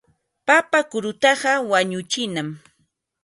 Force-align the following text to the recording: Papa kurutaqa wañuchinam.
Papa 0.47 0.79
kurutaqa 0.91 1.51
wañuchinam. 1.71 2.47